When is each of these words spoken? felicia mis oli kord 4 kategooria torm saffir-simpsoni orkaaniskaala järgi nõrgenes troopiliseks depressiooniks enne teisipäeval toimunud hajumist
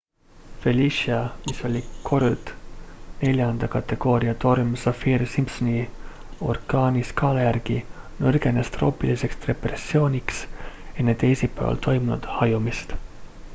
felicia 0.61 1.17
mis 1.47 1.57
oli 1.67 1.81
kord 2.05 2.47
4 3.27 3.67
kategooria 3.75 4.33
torm 4.45 4.71
saffir-simpsoni 4.85 5.83
orkaaniskaala 6.53 7.43
järgi 7.47 7.79
nõrgenes 8.23 8.71
troopiliseks 8.79 9.41
depressiooniks 9.47 10.39
enne 11.05 11.15
teisipäeval 11.25 11.77
toimunud 11.89 12.29
hajumist 12.39 12.97